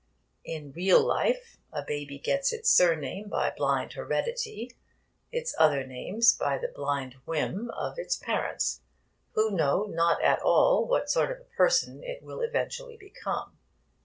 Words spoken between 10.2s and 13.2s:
at all what sort of a person it will eventually